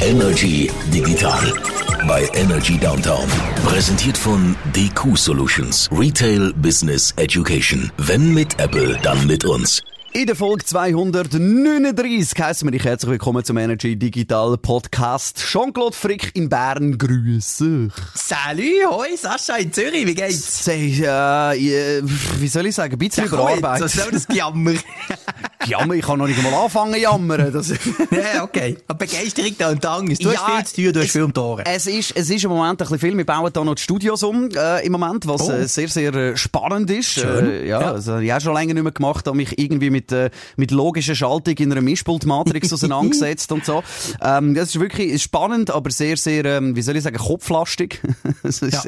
[0.00, 1.52] Energy Digital
[2.06, 3.28] bei Energy Downtown.
[3.64, 5.88] Präsentiert von DQ Solutions.
[5.90, 7.90] Retail Business Education.
[7.96, 9.82] Wenn mit Apple, dann mit uns.
[10.18, 15.38] In der Folge 239 heißen wir dich herzlich willkommen zum Energy Digital Podcast.
[15.38, 17.88] Jean-Claude Frick in Bern, grüße.
[18.14, 20.64] Salut, hoi, Sascha in Zürich, wie geht's?
[20.64, 22.02] Sei, äh,
[22.40, 23.84] wie soll ich sagen, ein bisschen Ja, überarbeitet.
[23.84, 24.72] Was soll das Gejammer?
[25.66, 27.52] Jammer, ich kann noch nicht mal anfangen jammern.
[27.52, 27.68] Das,
[28.10, 28.76] ja, okay.
[28.88, 30.24] Aber Begeisterung da und Angst.
[30.24, 31.64] Du Ja, hast viel zu tun, du hast es- viel um Ohren.
[31.66, 33.16] es ist, es ist im Moment ein bisschen viel.
[33.16, 35.52] Wir bauen da noch die Studios um, äh, im Moment, was Oh.
[35.52, 37.10] äh, sehr, sehr äh, spannend ist.
[37.10, 37.50] Schön.
[37.50, 37.92] Äh, ja, Ja.
[37.92, 41.14] also, ich habe schon länger nicht mehr gemacht, habe mich irgendwie mit, äh, mit logischer
[41.14, 43.82] Schaltung in einer Mischpultmatrix auseinandergesetzt und so.
[44.22, 48.00] Ähm, das ist wirklich spannend, aber sehr, sehr, ähm, wie soll ich sagen, kopflastig.
[48.60, 48.82] Ja.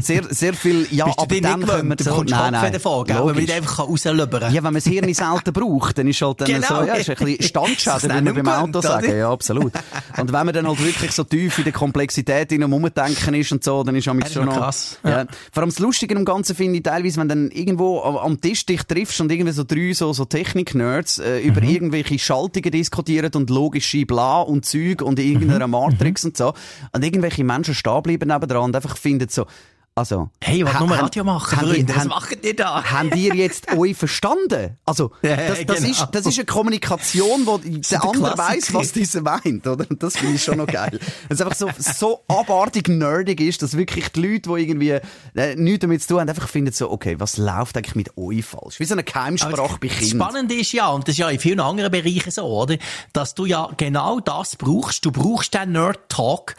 [0.00, 1.96] sehr, sehr, viel, ja, Bist aber dann können wir?
[1.96, 3.16] Du bekommst Kopf davon, gell?
[3.18, 4.50] Wenn man nicht einfach rauslöbern kann.
[4.54, 6.66] Ja, wenn man das Hirn selten braucht, dann ist halt dann Genau.
[6.66, 9.06] so, ja, ist ein bisschen Das Standschäden, wie wir wir beim Auto gewöhnt, sagen.
[9.06, 9.16] oder?
[9.16, 9.72] Ja, absolut.
[10.18, 13.62] Und wenn man dann halt wirklich so tief in der Komplexität in Umdenken ist und
[13.64, 14.98] so, dann ist es schon noch krass.
[15.04, 15.26] Ja.
[15.52, 18.82] Vor allem das Lustige am Ganzen finde ich teilweise, wenn dann irgendwo am- Tisch dich
[18.84, 21.68] triffst und irgendwie so drei so, so Technik-Nerds äh, über Mhm.
[21.68, 25.72] irgendwelche Schaltungen diskutieren und logische Bla und Zeug und in irgendeiner Mhm.
[25.72, 26.52] Matrix und so.
[26.92, 29.46] Und irgendwelche Menschen stehen bleiben nebendran und einfach finden so,
[29.94, 30.30] also...
[30.40, 31.94] Hey, ich will ha- nur Radio machen, Freunde.
[31.94, 32.82] Was macht ihr da?
[32.82, 34.78] Habt ihr jetzt euch verstanden?
[34.86, 35.90] Also, das, das, genau.
[35.90, 39.84] ist, das ist eine Kommunikation, wo der der andere weiss, was dieser meint, oder?
[39.88, 40.98] Und das finde ich schon noch geil.
[41.28, 44.98] Wenn es einfach so, so abartig nerdig ist, dass wirklich die Leute, die irgendwie
[45.34, 48.44] äh, nichts damit zu tun haben, einfach finden so, okay, was läuft eigentlich mit euch
[48.44, 48.80] falsch?
[48.80, 50.20] Wie so eine Keimsprache bei das Kindern.
[50.28, 52.76] Spannende ist ja, und das ist ja in vielen anderen Bereichen so, oder?
[53.12, 55.04] Dass du ja genau das brauchst.
[55.04, 56.56] Du brauchst den Nerd-Talk.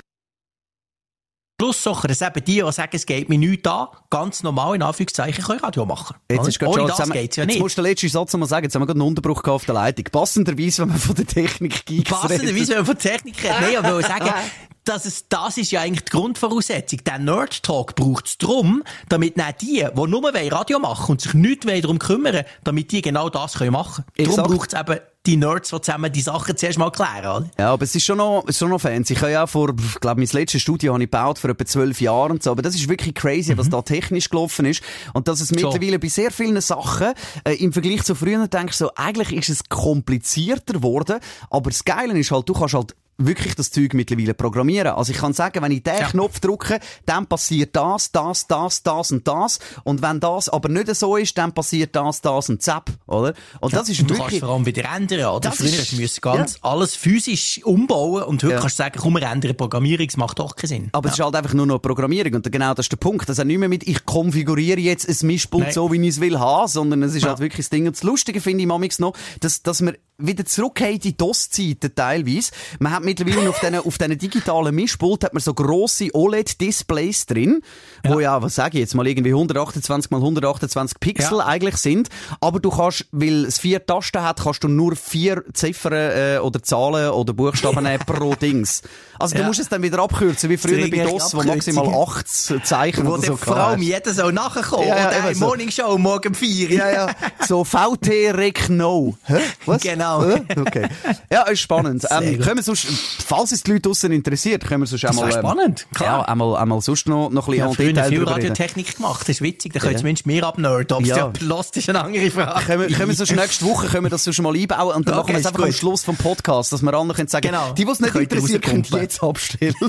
[1.63, 5.43] Schlusssache, dass eben die, die sagen, es geht mir nichts an, ganz normal in Anführungszeichen
[5.43, 6.17] können Radio machen.
[6.29, 7.61] Jetzt ist Ohne schon, das jetzt, haben geht's ja jetzt nicht.
[7.61, 9.75] musst du den letzten Satz mal sagen, jetzt haben wir gerade einen Unterbruch auf der
[9.75, 10.05] Leitung.
[10.11, 13.61] Passenderweise, wenn man von der Technik geeks Passenderweise, wenn man von Technik redet.
[13.61, 14.33] Nein, aber ich will sagen,
[14.83, 16.99] dass es, das ist ja eigentlich die Grundvoraussetzung.
[17.05, 21.33] Der Nerd-Talk braucht es darum, damit dann die, die nur wollen Radio machen und sich
[21.33, 24.35] nicht wollen darum kümmern, damit die genau das können machen können.
[24.35, 27.43] Darum braucht es eben die Nerds, die zusammen die Sachen zuerst mal klären.
[27.43, 27.49] Oder?
[27.57, 29.13] Ja, aber es ist schon noch, ist schon noch fancy.
[29.13, 32.01] Ich habe ja vor, ich glaube, mein letztes Studio habe ich gebaut vor etwa zwölf
[32.01, 32.51] Jahren und so.
[32.51, 34.83] Aber das ist wirklich crazy, was da technisch gelaufen ist.
[35.13, 37.13] Und dass es mittlerweile bei sehr vielen Sachen,
[37.45, 41.19] äh, im Vergleich zu früher, denkst du so, eigentlich ist es komplizierter geworden.
[41.49, 44.93] Aber das Geile ist halt, du kannst halt wirklich das Zeug mittlerweile programmieren.
[44.93, 46.07] Also ich kann sagen, wenn ich den Ja.
[46.09, 49.59] Knopf drücke, dann passiert das, das, das, das und das.
[49.83, 53.33] Und wenn das aber nicht so ist, dann passiert das, das und zapp, oder?
[53.61, 54.39] Und das ist Und du kannst wirklich...
[54.41, 55.39] vor allem wieder ändern, oder?
[55.49, 58.59] Das Früher ist- hast du müssen ganz alles physisch umbauen und heute Ja.
[58.59, 60.89] kannst du sagen, komm, wir ändern Programmierung, das macht doch keinen Sinn.
[60.91, 62.33] Aber es ist halt einfach nur noch Programmierung.
[62.33, 63.29] Und genau das ist der Punkt.
[63.29, 66.39] Das ist nicht mehr mit, ich konfiguriere jetzt ein Mischpult so, wie ich es will
[66.39, 67.29] haben, sondern es ist Ja.
[67.29, 67.85] halt wirklich das Ding.
[67.87, 71.93] Und das Lustige finde ich manchmal noch, dass, dass man wieder zurückgeht in die DOS-Zeiten
[71.95, 72.51] teilweise.
[72.79, 77.61] Man hat mittlerweile auf diesen, auf diesen digitalen Mischpult hat man so grosse OLED-Displays drin,
[78.05, 81.45] wo ja, was sage ich jetzt mal, irgendwie 128 mal 128 Pixel Ja.
[81.45, 82.09] eigentlich sind.
[82.41, 86.61] Aber du kannst, weil es vier Tasten hat, kannst du nur vier Ziffern äh, oder
[86.61, 88.81] Zahlen oder Buchstaben nehmen pro Dings.
[89.19, 89.47] Also du Ja.
[89.47, 93.23] musst es dann wieder abkürzen, wie früher bei DOS, wo maximal acht Zeichen Wo oder
[93.27, 94.87] so vor allem jeder soll nachkommen.
[94.87, 95.45] Ja, ja, und eine so.
[95.45, 97.15] Morningshow morgen um 4 Ja, ja.
[97.47, 99.15] So VT Rec No.
[99.25, 99.39] Hä?
[99.65, 99.81] Was?
[99.81, 100.02] Genau.
[100.03, 100.41] Hä?
[100.61, 100.87] Okay.
[101.31, 102.05] Ja, ist spannend.
[102.09, 102.85] Ähm, können wir sonst,
[103.25, 105.97] falls es die Leute draussen interessiert, können wir sonst Das einmal, wäre ähm, spannend, Ja,
[105.97, 106.29] klar.
[106.29, 108.47] einmal, einmal sonst noch, noch ein bisschen früher Detail viel drüber reden.
[108.49, 109.73] Radiotechnik gemacht, das ist witzig.
[109.73, 109.97] Da können Ja.
[109.99, 110.91] zumindest wir abnerden.
[110.97, 111.15] Ob es Ja.
[111.17, 112.65] jemand lost, ist eine andere Frage.
[112.65, 115.15] Können wir, können wir sonst nächste Woche können wir das sonst mal einbauen und dann
[115.19, 115.73] Okay, machen wir es ist einfach am.
[115.73, 117.71] Schluss vom Podcast, dass wir anderen können sagen, Genau.
[117.73, 119.75] die, die es nicht interessiert, können jetzt abstellen.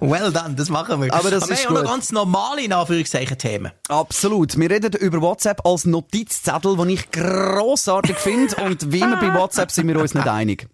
[0.00, 1.14] Well done, das machen wir.
[1.14, 3.72] Aber das wir ist haben auch noch ganz normale, in Anführungszeichen, Themen.
[3.88, 4.58] Absolut.
[4.58, 9.70] Wir reden über WhatsApp als Notizzettel, den ich grossartig finde und wie immer bei WhatsApp
[9.70, 10.68] sind wir uns nicht einig.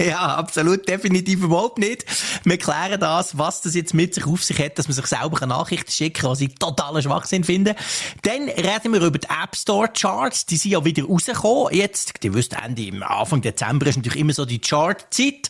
[0.00, 2.04] Ja, absolut, definitiv überhaupt nicht.
[2.44, 5.38] Wir klären das, was das jetzt mit sich auf sich hat, dass man sich selber
[5.38, 7.74] eine Nachricht schicken kann, was ich totaler Schwachsinn finde.
[8.20, 11.74] Dann reden wir über die App Store Charts, die sind ja wieder rausgekommen.
[11.74, 15.48] Jetzt, ihr wisst, Ende, im Anfang Dezember ist natürlich immer so die Chart-Zeit.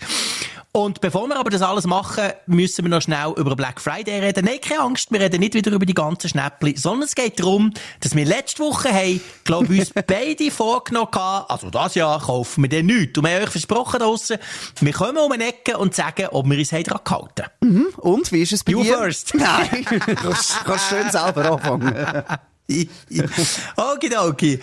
[0.77, 4.45] Und bevor wir aber das alles machen, müssen wir noch schnell über Black Friday reden.
[4.45, 7.73] Nein, keine Angst, wir reden nicht wieder über die ganzen Schnäppli, sondern es geht darum,
[8.01, 12.65] dass wir letzte Woche haben, glaube ich, uns beide vorgenommen haben, also das Jahr kaufen
[12.65, 13.17] wir den nichts.
[13.17, 14.37] Und wir haben euch versprochen draussen,
[14.81, 18.53] wir kommen um eine Ecke und sagen, ob wir uns daran gehalten Und, wie ist
[18.53, 18.99] es bei You dir?
[18.99, 19.35] first.
[19.35, 22.23] Nein, du kannst, kannst schön selber anfangen.
[23.77, 24.61] Okidoki.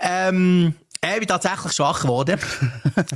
[0.00, 0.74] Ähm,
[1.04, 2.38] Ich bin tatsächlich schwach geworden.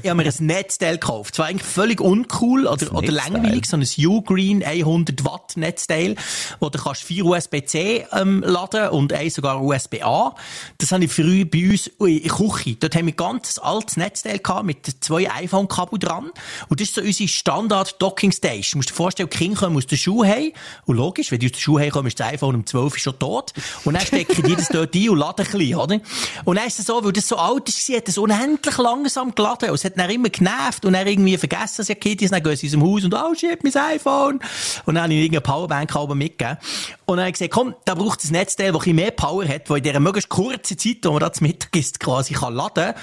[0.03, 1.37] ich habe mir ein Netzteil gekauft.
[1.37, 6.17] Zwar eigentlich völlig uncool oder, oder langweilig, so ein U-Green 100 Watt Netzteil,
[6.59, 10.35] wo du kannst vier USB-C ähm, laden und eins sogar USB-A.
[10.79, 12.75] Das habe ich früh bei uns in der Küche.
[12.75, 16.33] Dort haben wir ein ganz altes Netzteil gehabt mit zwei iPhone-Kabel dran.
[16.69, 18.73] Und das ist so unsere Standard-Docking-Station.
[18.73, 20.51] Du musst dir vorstellen, die Kinder kommen aus der Schule heim.
[20.87, 23.19] Und logisch, wenn die aus der Schule heimkommen, ist das iPhone um 12 Uhr schon
[23.21, 23.53] tot.
[23.85, 26.01] Und dann stecken die das dort ein und laden ein bisschen, oder?
[26.45, 29.71] Und dann ist es so, weil das so alt ist, hat es unendlich langsam geladen.
[29.71, 32.57] Und es hat dann immer genervt und dann irgendwie vergessen, dass ja Kitties, dann gehen
[32.57, 34.41] sie aus dem Haus und, oh shit, mein iPhone.
[34.85, 36.59] Und dann habe ich irgendeine Powerbank mitgegeben.
[37.05, 39.47] Und dann habe ich gesagt, komm, da braucht es ein Netzteil, das ein mehr Power
[39.47, 42.55] hat, das in dieser möglichst kurzen Zeit, wo man da zum Mittag ist, quasi kann
[42.55, 42.95] laden.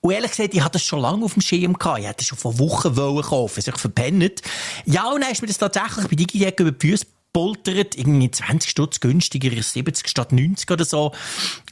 [0.00, 2.00] Und ehrlich gesagt, ich hatte das schon lange auf dem Schirm gehabt.
[2.00, 4.42] Ich hätte das schon vor Wochen wollen kaufen, sich verpennt.
[4.84, 8.70] Ja, und dann ist mir das tatsächlich bei DigiTech über die Füße poltert, irgendwie 20
[8.70, 11.12] Stutz günstiger, 70 statt 90 oder so.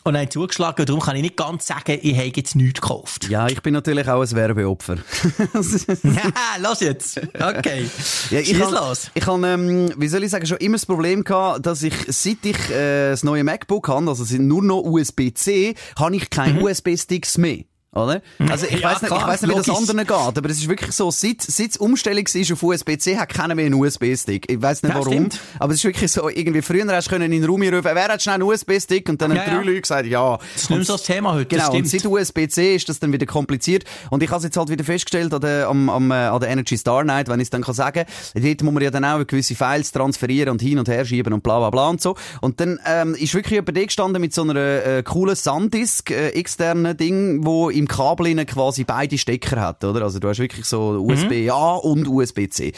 [0.03, 0.87] Und dann zugeschlagen.
[0.87, 3.29] Darum kann ich nicht ganz sagen, ich habe jetzt nichts gekauft.
[3.29, 4.97] Ja, ich bin natürlich auch ein Werbeopfer.
[4.97, 7.19] ja, los jetzt.
[7.19, 7.91] Okay.
[8.31, 9.11] Ja, ich kann, los.
[9.15, 12.45] Ich habe, ähm, wie soll ich sagen, schon immer das Problem gehabt, dass ich, seit
[12.45, 16.62] ich äh, das neue MacBook habe, also sind nur noch USB-C, habe ich keine mhm.
[16.62, 17.65] USB-Sticks mehr.
[17.93, 18.23] Oder?
[18.49, 20.69] Also ich ja, weiß nicht, ich weiß nicht, wie das anderen geht, aber es ist
[20.69, 24.49] wirklich so, seit, seit Umstellung ist auf USB-C, hat keiner mehr einen USB-Stick.
[24.49, 25.41] Ich weiß nicht ja, warum, stimmt.
[25.59, 28.23] aber es ist wirklich so, irgendwie früher hast du in den Raum rufen, wer hat
[28.23, 29.09] schnell einen USB-Stick?
[29.09, 30.39] Und dann ja, haben drei Leute gesagt, ja.
[30.55, 33.27] Das ist nicht so das Thema heute, Genau, und seit USB-C ist das dann wieder
[33.27, 33.83] kompliziert.
[34.11, 36.49] Und ich habe es jetzt halt wieder festgestellt an der, am, am, äh, an der
[36.49, 38.05] Energy Star Night, wenn ich es dann kann sagen,
[38.35, 41.43] dort muss man ja dann auch gewisse Files transferieren und hin und her schieben und
[41.43, 42.15] bla bla bla und so.
[42.41, 46.29] Und dann ähm, ist wirklich über die gestanden mit so einer äh, coolen Sandisk äh,
[46.29, 50.03] externen Ding, wo im Kabel quasi beide Stecker hat, oder?
[50.03, 51.91] Also du hast wirklich so USB-A mhm.
[51.91, 52.73] und USB-C.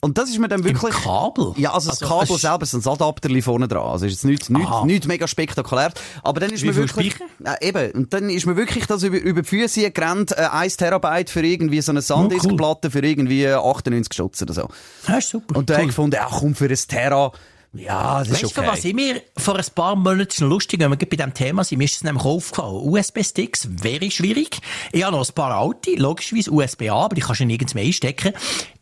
[0.00, 0.94] Und das ist mir dann wirklich...
[0.94, 1.52] Im Kabel?
[1.56, 3.82] Ja, also, also das Kabel selber ist ein Adapter vorne dran.
[3.82, 5.92] Also ist jetzt nichts, nichts, nichts mega spektakulär.
[6.22, 7.16] Aber dann ist Wie mir wirklich...
[7.44, 7.90] Äh, eben.
[7.92, 11.44] Und dann ist mir wirklich das über, über die Füße gerannt, äh, 1 Terabyte für
[11.44, 12.90] irgendwie so eine Sandisk-Platte oh, cool.
[12.90, 14.68] für irgendwie 98 Stutz oder so.
[15.06, 15.56] Das ist super.
[15.56, 15.78] Und da cool.
[15.78, 17.32] habe ich gefunden, ja komm, für ein Tera
[17.74, 18.66] ja, das weißt ist okay.
[18.66, 21.78] du, was ich mir vor ein paar Monaten lustig, wenn wir bei diesem Thema sind,
[21.78, 22.76] mir ist es nämlich aufgefallen.
[22.76, 24.58] USB-Sticks, wäre schwierig.
[24.92, 28.32] Ich habe noch ein paar alte, logischerweise USB-A, aber die kannst du nirgends mehr einstecken.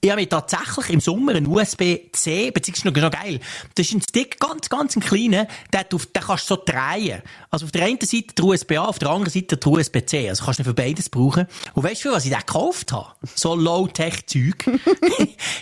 [0.00, 3.40] Ich habe mir tatsächlich im Sommer einen USB-C, beziehungsweise noch geil.
[3.76, 7.22] Das ist ein Stick, ganz, ganz ein kleiner, den, den kannst du so drehen.
[7.50, 10.28] Also auf der einen Seite der USB-A, auf der anderen Seite der USB-C.
[10.28, 11.46] Also kannst du für beides brauchen.
[11.74, 13.12] Und weißt du, was ich den gekauft habe?
[13.34, 14.66] So Low-Tech-Zeug.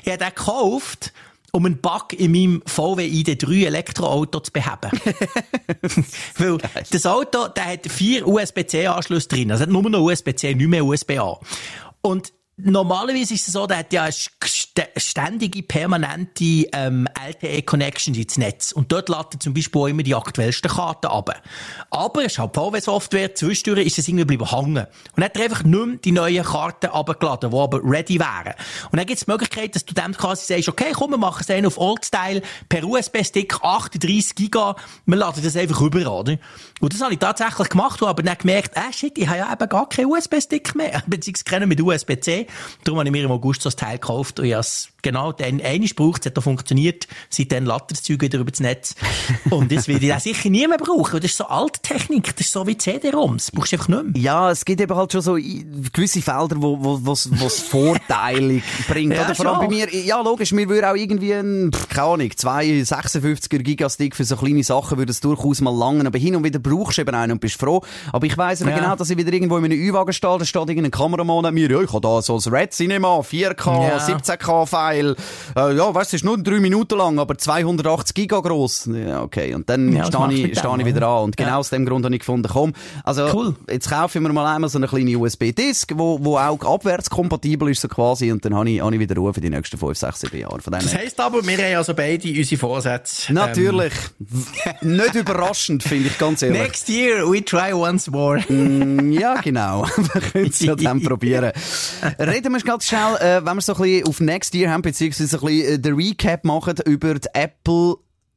[0.04, 1.12] ich habe den gekauft,
[1.52, 4.90] um einen Bug in meinem VW ID3 Elektroauto zu beheben.
[6.36, 6.84] Weil Geil.
[6.90, 9.50] das Auto, der hat vier USB-C-Anschlüsse drin.
[9.50, 11.38] Also hat nur noch USB-C, nicht mehr USB-A.
[12.02, 12.32] Und
[12.64, 14.08] normalerweise ist es so, der hat ja
[14.96, 18.72] ständige, permanente ähm, LTE-Connections ins Netz.
[18.72, 21.42] Und dort laden zum Beispiel auch immer die aktuellsten Karten ab.
[21.90, 24.86] Aber es ist halt VW-Software, zwischendurch ist es irgendwie bleiben hängen.
[25.16, 28.54] Und hat er einfach nicht mehr die neuen Karten abgeladen, die aber ready wären.
[28.90, 31.44] Und dann gibt es die Möglichkeit, dass du dem quasi sagst, okay, komm, wir machen
[31.46, 36.36] es auf Old-Style, per USB-Stick 38 Giga, wir laden das einfach rüber, oder?
[36.80, 39.68] Und das habe ich tatsächlich gemacht, aber dann gemerkt, äh, shit, ich habe ja eben
[39.68, 42.46] gar keinen USB-Stick mehr, beziehungsweise mit USB-C.
[42.84, 44.54] Darum habe ich mir im August so das Teil gekauft und ich
[45.02, 47.06] genau dann einmal gebraucht, es hat auch funktioniert.
[47.28, 48.94] Seitdem lattert das Zeug wieder über das Netz.
[49.50, 52.34] Und das will ich auch sicher nie mehr brauchen, weil das ist so alte Technik,
[52.36, 54.22] das ist so wie CD-ROMs, das brauchst du einfach nicht mehr.
[54.22, 59.14] Ja, es gibt eben halt schon so gewisse Felder, wo, wo, wo's, wo's Vorteile bringt.
[59.14, 62.30] ja, Oder vor allem bei mir, ja logisch, mir würde auch irgendwie ein, keine Ahnung,
[62.36, 66.44] zwei 56er Gigastick für so kleine Sachen würde es durchaus mal langen, aber hin und
[66.44, 67.82] wieder brauchst du eben einen und bist froh.
[68.12, 68.70] Aber ich weiss ja.
[68.70, 71.70] genau, dass ich wieder irgendwo in einem Ü-Wagen stehe, da steht irgendein Kameramann an mir,
[71.70, 73.98] ja, ich habe da so ein Red Cinema, 4K, ja.
[73.98, 75.16] 17K-File,
[75.56, 78.90] äh, ja, weißt du, ist nur drei Minuten lang, aber 280 Giga groß.
[79.06, 79.54] Ja, okay.
[79.54, 81.24] Und dann ja, stehe ich, steh ich wieder an.
[81.24, 81.56] Und genau ja.
[81.56, 82.72] aus dem Grund habe ich gefunden, komm,
[83.04, 83.56] also, cool.
[83.68, 87.88] jetzt kaufen wir mal einmal so eine kleine USB-Disk, wo, wo auch abwärtskompatibel ist, so
[87.88, 88.30] quasi.
[88.32, 90.60] Und dann habe ich, habe ich wieder Ruhe für die nächsten 5, 6, 7 Jahre.
[90.60, 93.32] Von das heisst aber, wir haben also beide unsere Vorsätze.
[93.32, 93.92] Natürlich.
[94.82, 94.96] Ähm.
[94.96, 96.60] Nicht überraschend, finde ich ganz ehrlich.
[96.60, 98.40] Next year, we try once more.
[98.48, 99.86] mm, ja, genau.
[99.96, 101.52] wir können es ja dann probieren.
[102.20, 105.38] Reden wir ganz schnell, äh, wenn wir so ein bisschen auf Next Year haben, beziehungsweise
[105.38, 107.94] ein bisschen äh, den Recap machen über die Apple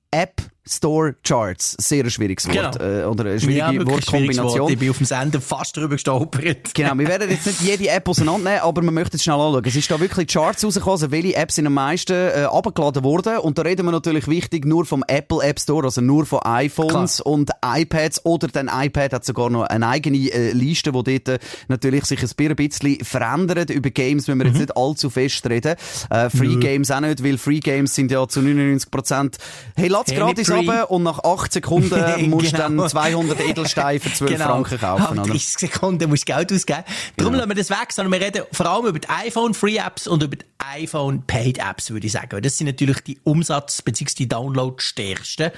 [0.09, 1.75] App Store Charts.
[1.79, 2.79] Sehr ein schwieriges Wort.
[2.79, 3.01] Genau.
[3.01, 4.60] Äh, oder eine schwierige ja, Wortkombination.
[4.62, 4.72] Wort.
[4.72, 6.74] Ich bin auf dem Sender fast drüber gestolpert.
[6.74, 9.63] genau, wir werden jetzt nicht jede App auseinandernehmen, aber wir möchten es schnell anschauen.
[9.65, 13.38] Es ist da wirklich Charts rausgekommen, also welche Apps sind am meisten äh, abgeladen worden.
[13.39, 17.17] Und da reden wir natürlich wichtig nur vom Apple App Store, also nur von iPhones
[17.17, 17.34] Klar.
[17.34, 18.25] und iPads.
[18.25, 22.22] Oder dein iPad hat sogar noch eine eigene äh, Liste, wo dort äh, natürlich sich
[22.22, 23.70] ein bisschen verändert.
[23.70, 24.51] Über Games wenn wir mhm.
[24.51, 25.75] jetzt nicht allzu fest reden.
[26.10, 26.60] Äh, Free mhm.
[26.62, 29.38] Games auch nicht, weil Free Games sind ja zu 99 Prozent,
[29.75, 31.89] hey, lass hey, gratis runter und nach 8 Sekunden
[32.29, 32.69] musst du genau.
[32.69, 34.45] dann 200 Edelsteine für 12 genau.
[34.45, 35.15] Franken kaufen.
[35.15, 36.83] Nach 30 Sekunden musst du Geld ausgeben.
[37.17, 37.45] Darum genau.
[37.45, 40.45] lassen wir das weg, sondern wir reden vor allem über die iPhone-Free-Apps und über die
[40.60, 42.41] iPhone-Paid-Apps, würde ich sagen.
[42.41, 44.13] Das sind natürlich die Umsatz- bzw.
[44.19, 45.51] die Download-stärksten.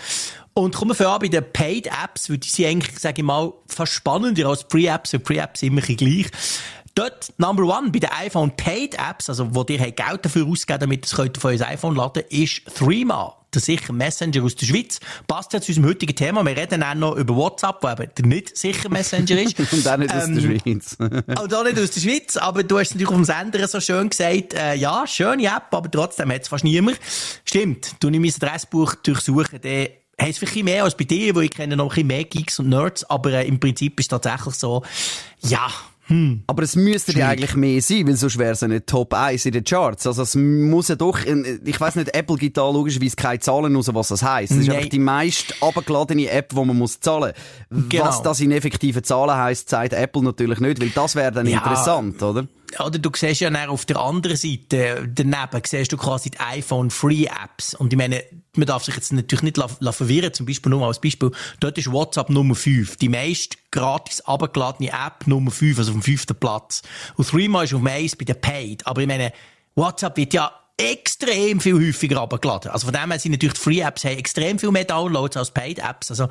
[0.54, 3.94] Und kommen wir an, bei den Paid-Apps würde ich sie eigentlich, sage ich mal, fast
[3.94, 6.28] spannender als Free-Apps, weil Free-Apps immer gleich.
[6.96, 11.04] Dort, Number One, bei den iPhone Paid Apps, also wo dir Geld dafür ausgeben, damit
[11.04, 13.36] das könnt von euer iPhone laden, ist Threema.
[13.56, 15.00] Der sicher Messenger aus der Schweiz.
[15.28, 16.46] Passt ja zu unserem heutigen Thema.
[16.46, 19.58] Wir reden auch noch über WhatsApp, wo eben der nicht sicher Messenger ist.
[19.72, 20.98] Und auch nicht ähm, aus der ähm, Schweiz.
[21.40, 22.38] auch da nicht aus der Schweiz.
[22.38, 25.90] Aber du hast natürlich auf dem Sender so schön gesagt, äh, ja, schöne App, aber
[25.90, 27.00] trotzdem hat es fast niemand.
[27.46, 27.96] Stimmt.
[28.02, 31.76] Du nimmst mein Adressbuch durchsuchen, dann es vielleicht mehr als bei dir, wo ich kenne
[31.76, 34.84] noch ein bisschen mehr Geeks und Nerds, aber äh, im Prinzip ist es tatsächlich so,
[35.42, 35.68] ja,
[36.08, 36.44] hm.
[36.46, 39.54] Aber es müsste ja eigentlich mehr sein, weil sonst wäre es nicht Top 1 in
[39.54, 40.06] den Charts.
[40.06, 43.90] Also es muss ja doch, ich weiß nicht, Apple gibt da logischerweise keine Zahlen raus,
[43.92, 44.52] was das heisst.
[44.52, 47.34] Das ist einfach die meist abgeladene App, die man muss zahlen
[47.70, 47.90] muss.
[47.90, 48.06] Genau.
[48.06, 51.58] Was das in effektiven Zahlen heisst, sagt Apple natürlich nicht, weil das wäre dann ja.
[51.58, 52.48] interessant, oder?
[52.80, 56.90] Oder du siehst ja dann auf der anderen Seite, daneben, siehst du quasi die iPhone
[56.90, 57.74] Free Apps.
[57.74, 58.24] Und ich meine,
[58.56, 61.78] man darf sich jetzt natürlich nicht la, la verwirren, zum Beispiel nur als Beispiel, dort
[61.78, 62.98] ist WhatsApp Nummer 5.
[62.98, 66.82] Die meist gratis abgeladene App Nummer 5, also auf dem fünften Platz.
[67.16, 68.86] Und Threema ist auf dem 1 bei der Paid.
[68.88, 69.32] Aber ich meine,
[69.76, 72.72] WhatsApp wird ja extrem viel häufiger abgeladen.
[72.72, 75.52] Also von dem her sind natürlich die Free Apps haben extrem viel mehr Downloads als
[75.52, 76.12] Paid Apps.
[76.12, 76.28] Also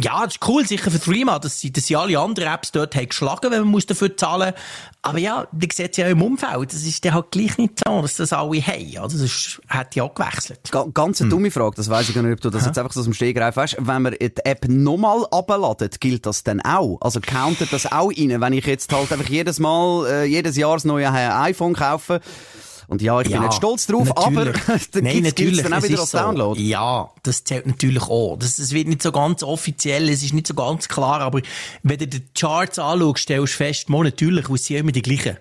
[0.00, 2.96] ja, das ist cool, sicher für Threema, dass sie, dass sie alle anderen Apps dort
[2.96, 4.52] haben geschlagen, wenn man muss dafür zahlen
[5.02, 6.72] Aber ja, die sieht es ja im Umfeld.
[6.72, 8.88] Das ist ja halt gleich nicht so, dass das alle haben.
[8.88, 10.60] Ja, das ist, hat ja auch gewechselt.
[10.72, 11.30] Ga ganz eine hm.
[11.30, 12.68] dumme Frage, das weiss ich gar nicht, ob du das Hä?
[12.68, 13.76] jetzt einfach so aus dem Stegreif weißt.
[13.78, 16.98] Wenn man die App nochmal abladet, gilt das dann auch?
[17.00, 18.40] Also countet das auch rein?
[18.40, 22.20] Wenn ich jetzt halt einfach jedes Mal, äh, jedes Jahr das neue iPhone kaufe,
[22.88, 24.54] und ja, ich ja, bin nicht stolz drauf, natürlich.
[24.68, 26.58] aber dann Nein, natürlich, dann auch wieder als Download.
[26.58, 26.66] So.
[26.66, 28.36] Ja, das zählt natürlich auch.
[28.38, 31.40] Das, das wird nicht so ganz offiziell, es ist nicht so ganz klar, aber
[31.82, 35.36] wenn du die Charts anschaust, stellst du fest, mo, natürlich, es sind immer die gleichen.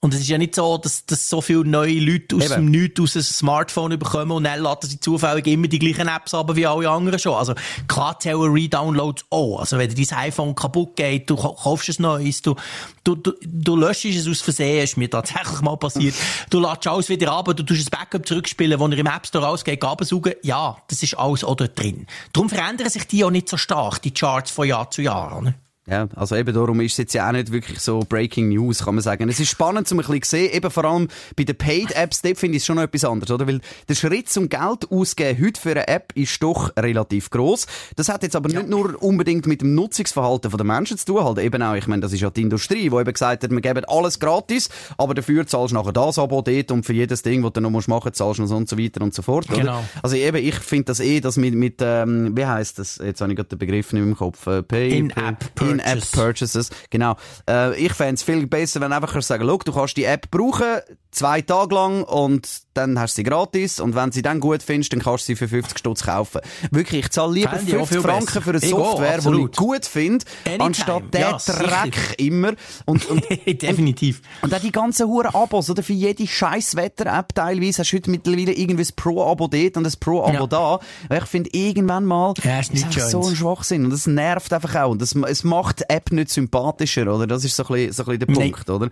[0.00, 2.54] Und es ist ja nicht so, dass, dass so viele neue Leute aus Eben.
[2.54, 6.34] dem Nichts aus einem Smartphone bekommen und dann laden sie zufällig immer die gleichen Apps
[6.34, 7.34] aber wie alle anderen schon.
[7.34, 7.54] Also
[7.88, 9.58] klar zählen Redownloads auch.
[9.58, 12.54] Also wenn dir dein iPhone kaputt geht, du kaufst ein neues, du,
[13.02, 16.14] du, du, du löschst es aus Versehen, ist mir tatsächlich mal passiert.
[16.50, 19.44] Du lädst alles wieder ab, du tust ein Backup zurückspielen, wo er im App Store
[19.44, 20.34] rausgeht, absaugen.
[20.42, 22.06] Ja, das ist alles auch dort drin.
[22.32, 25.42] Darum verändern sich die auch nicht so stark, die Charts von Jahr zu Jahr.
[25.42, 25.54] Ne?
[25.90, 28.94] Ja, also eben darum ist es jetzt ja auch nicht wirklich so Breaking News, kann
[28.94, 29.26] man sagen.
[29.28, 32.36] Es ist spannend, um ein bisschen zu sehen, eben vor allem bei den Paid-Apps, dort
[32.36, 33.46] finde ich es schon noch etwas anderes, oder?
[33.46, 37.66] Weil der Schritt zum Geld ausgeben heute für eine App ist doch relativ groß.
[37.96, 38.58] Das hat jetzt aber ja.
[38.58, 42.02] nicht nur unbedingt mit dem Nutzungsverhalten der Menschen zu tun, halt eben auch, ich meine,
[42.02, 44.68] das ist ja die Industrie, die eben gesagt hat, wir geben alles gratis,
[44.98, 47.70] aber dafür zahlst du nachher das Abo dort und für jedes Ding, das du noch
[47.70, 49.60] machen musst, zahlst du noch so und so weiter und so fort, oder?
[49.60, 49.84] Genau.
[50.02, 53.00] Also eben, ich finde das eh, dass mit, mit ähm, wie heisst das?
[53.02, 54.46] Jetzt habe ich gerade den Begriff nicht im Kopf.
[54.46, 55.54] Äh, Pay, In-App
[56.00, 56.70] Services.
[56.90, 57.16] Genau.
[57.48, 60.30] Äh, ich fände es viel besser, wenn du einfach sagen kannst, du kannst die App
[60.30, 60.80] brauchen,
[61.10, 64.62] zwei Tage lang und dann hast du sie gratis und wenn du sie dann gut
[64.62, 66.40] findest, dann kannst du sie für 50 Stutz kaufen.
[66.70, 68.42] Wirklich, ich zahle lieber 50 Franken besser.
[68.42, 70.24] für eine Software, die ich gut finde,
[70.58, 72.18] anstatt der ja, Dreck sicher.
[72.18, 72.52] immer.
[72.84, 74.22] Und, und, Definitiv.
[74.42, 75.82] Und, und auch die ganzen huren Abos, oder?
[75.82, 79.92] Für jede scheiß Wetter-App teilweise hast du heute mittlerweile irgendwie ein Pro-Abo dort und ein
[79.98, 80.46] Pro-Abo ja.
[80.46, 80.80] da.
[81.16, 84.90] Ich finde, irgendwann mal ja, ist, ist so ein Schwachsinn und das nervt einfach auch
[84.90, 87.26] und das, es macht die App nicht sympathischer, oder?
[87.26, 88.90] Das ist so ein bisschen, so ein bisschen der Punkt, oder?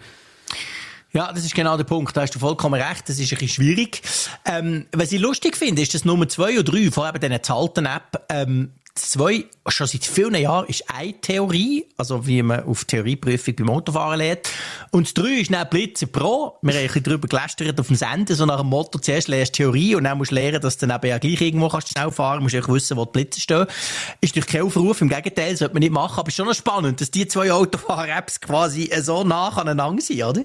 [1.13, 2.17] Ja, das ist genau der Punkt.
[2.17, 3.09] Da hast du vollkommen recht.
[3.09, 4.03] Das ist ein bisschen schwierig.
[4.45, 7.87] Ähm, was ich lustig finde, ist, dass Nummer zwei oder drei, vor allem diesen zahlten
[7.87, 13.55] App, ähm, zwei, schon seit vielen Jahren, ist eine Theorie, also wie man auf Theorieprüfung
[13.57, 14.49] beim Motorfahren lernt.
[14.91, 16.59] Und das drei ist dann Blitzer Pro.
[16.63, 19.59] Wir haben ein bisschen darüber gelästert auf dem Sender, so nach dem Motto, zuerst lernst
[19.59, 21.91] du Theorie und dann musst du lernen, dass du dann eben ja gleich irgendwo kannst
[21.91, 23.67] schnell fahren, musst du wissen, wo die Blitze stehen.
[24.21, 27.01] Ist durch kein Aufruf, im Gegenteil, sollte man nicht machen, aber ist schon noch spannend,
[27.01, 30.43] dass die zwei Autofahrer-Apps quasi so nah aneinander sind, oder?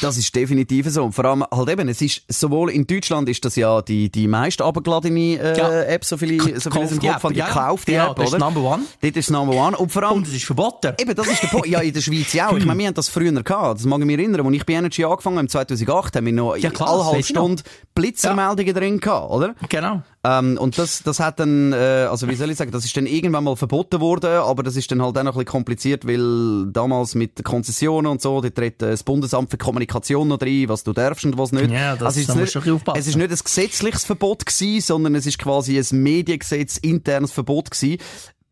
[0.00, 1.04] Das ist definitiv so.
[1.04, 4.28] Und vor allem halt eben, es ist, sowohl in Deutschland ist das ja die, die
[4.28, 5.82] meist abgeladene äh, ja.
[5.84, 8.28] App, so viele, so viele im Kopf haben, die ja, gekauft, die ja, App, das
[8.28, 8.38] oder?
[8.38, 8.82] ist Number One.
[9.00, 9.76] Das ist Number One.
[9.76, 10.18] Und vor allem...
[10.18, 10.94] Und es ist verboten.
[10.98, 11.66] Eben, das ist der Punkt.
[11.66, 12.56] Ja, in der Schweiz auch.
[12.56, 13.78] Ich meine, wir haben das früher gehabt.
[13.78, 14.46] Das mag ich mich erinnern.
[14.46, 17.62] Als ich bei Energy angefangen habe, 2008, haben wir noch ja, klar, alle halbe Stunde
[17.94, 18.80] Blitzermeldungen ja.
[18.80, 19.54] drin gehabt, oder?
[19.68, 20.02] Genau.
[20.24, 23.06] Ähm, und das, das hat dann, äh, also wie soll ich sagen, das ist dann
[23.06, 26.66] irgendwann mal verboten worden, aber das ist dann halt auch noch ein bisschen kompliziert, weil
[26.70, 30.92] damals mit Konzessionen und so, da tritt das Bundesamt für Kommunikation noch rein, was du
[30.92, 31.72] darfst und was nicht.
[31.72, 33.00] Ja, das also nicht, schon aufpassen.
[33.00, 37.72] Es ist nicht ein gesetzliches Verbot gewesen, sondern es ist quasi ein Mediengesetz internes Verbot
[37.72, 37.81] gewesen.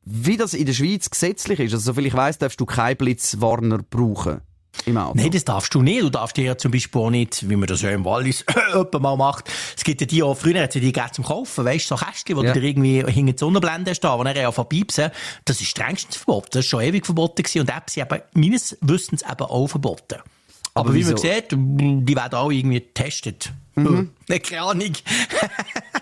[0.04, 3.78] Wie das in der Schweiz gesetzlich ist, also soviel ich weiss, darfst du keinen Blitzwarner
[3.78, 4.40] brauchen.
[4.86, 5.16] im Auto.
[5.16, 6.02] Nein, das darfst du nicht.
[6.02, 8.44] Du darfst ja zum Beispiel auch nicht, wie man das ja im Wallis
[9.00, 9.50] mal macht.
[9.76, 12.04] Es gibt ja die auch, früher hat es die gegeben zum Kaufen, weißt du, so
[12.04, 12.52] Kästchen, wo ja.
[12.52, 15.10] du dir irgendwie hinter die Sonnenblende stehen, wo er ja von piepsen.
[15.44, 16.48] Das ist strengstens verboten.
[16.52, 17.60] Das ist schon ewig verboten gewesen.
[17.60, 20.20] Und Apps sind eben, meines Wissens eben auch verboten.
[20.72, 23.52] Aber, Aber wie man sieht, die werden alle irgendwie getestet.
[23.74, 24.10] Mhm.
[24.28, 24.92] Keine Ahnung.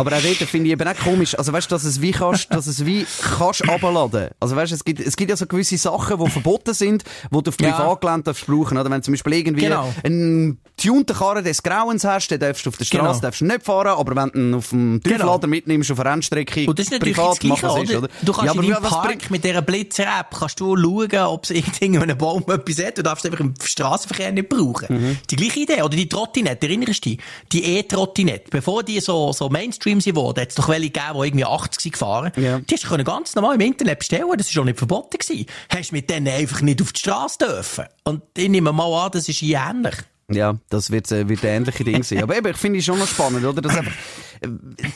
[0.00, 1.38] Aber auch dort finde ich eben auch komisch.
[1.38, 3.06] Also weißt du, dass es wie kannst, dass es wie
[3.38, 4.30] kannst abladen.
[4.40, 7.42] Also weißt du, es gibt, es gibt ja so gewisse Sachen, die verboten sind, die
[7.42, 8.78] du auf Privatgelände darfst brauchen.
[8.78, 9.92] Oder wenn du zum Beispiel irgendwie genau.
[10.04, 13.20] einen tunten Karren des Grauens hast, dann darfst du auf der Straße genau.
[13.20, 15.48] darfst nicht fahren, aber wenn du ihn auf dem Tieflader genau.
[15.48, 18.08] mitnimmst, auf einer Rennstrecke, Und das ist natürlich privat, Gleiche, ist, oder?
[18.22, 22.16] Du kannst ja, in deinem Park mit dieser Blitzer-App kannst du schauen, ob es irgendeinem
[22.16, 22.98] Baum etwas hat.
[22.98, 24.86] Du darfst einfach im Straßenverkehr nicht brauchen.
[24.88, 25.18] Mhm.
[25.28, 25.82] Die gleiche Idee.
[25.82, 27.20] Oder die Trottinette, erinnerst du dich?
[27.52, 28.50] Die E-Trottinette.
[28.50, 31.44] Bevor die so, so Mainstream Mainstream sind geworden, hat es doch welche gegeben, die irgendwie
[31.44, 32.32] 80 sind gefahren.
[32.36, 32.58] Ja.
[32.58, 35.46] Die hast du ganz normal im Internet bestellen, das war schon nicht verboten gewesen.
[35.68, 37.86] Hast mit denen einfach nicht auf die Straße dürfen.
[38.04, 39.96] Und ich nehme mal an, das ist hier ähnlich.
[40.30, 42.22] Ja, das wird, äh, wird ein ähnliche Ding sein.
[42.22, 43.60] Aber eben, ich finde es schon noch spannend, oder?
[43.60, 43.92] Dass einfach,
[44.40, 44.48] äh,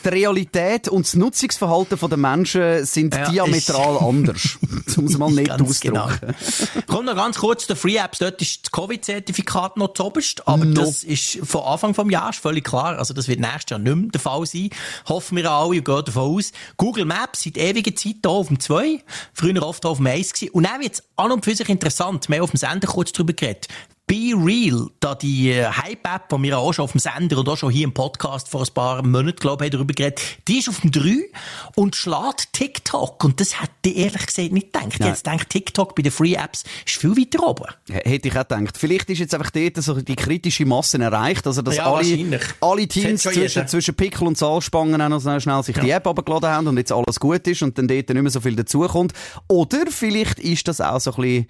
[0.03, 4.57] die Realität und das Nutzungsverhalten der Menschen sind ja, diametral anders.
[4.97, 6.19] um es mal nicht auszudrücken.
[6.21, 6.83] Genau.
[6.87, 8.19] Komm noch ganz kurz zu den Free Apps.
[8.19, 10.47] Dort ist das Covid-Zertifikat noch zoberst.
[10.47, 10.73] Aber no.
[10.73, 12.97] das ist von Anfang des Jahres völlig klar.
[12.97, 14.69] Also das wird nächstes Jahr nicht mehr der Fall sein.
[15.07, 16.51] Hoffen wir alle und gehen davon aus.
[16.77, 19.03] Google Maps seit ewiger Zeit hier auf dem 2.
[19.33, 20.51] Früher oft auf dem 1 gewesen.
[20.53, 22.29] Und dann wird es an und für sich interessant.
[22.29, 23.67] Wir haben auf dem Sender kurz drüber geredet.
[24.07, 27.57] Be Real, da die äh, Hype-App, die wir auch schon auf dem Sender und auch
[27.57, 30.81] schon hier im Podcast vor ein paar Monaten, glaube ich, darüber geredet, die ist auf
[30.81, 31.27] dem 3
[31.75, 33.23] und schlägt TikTok.
[33.23, 34.99] Und das hätte ich ehrlich gesagt nicht gedacht.
[34.99, 35.09] Nein.
[35.09, 37.65] Jetzt denkt TikTok bei den Free-Apps ist viel weiter oben.
[37.89, 38.77] Hätte ich auch gedacht.
[38.77, 42.87] Vielleicht ist jetzt einfach dort so die kritische Masse erreicht, also dass ja, alle, alle
[42.87, 45.83] Teams zwischen, zwischen Pickel und Saalspangen auch noch schnell sich ja.
[45.83, 48.39] die App abgeladen haben und jetzt alles gut ist und dann dort nicht mehr so
[48.39, 49.13] viel dazukommt.
[49.47, 51.47] Oder vielleicht ist das auch so ein bisschen